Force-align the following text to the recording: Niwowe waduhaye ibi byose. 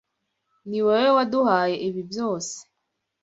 Niwowe 0.69 1.09
waduhaye 1.17 1.75
ibi 1.87 2.01
byose. 2.09 2.55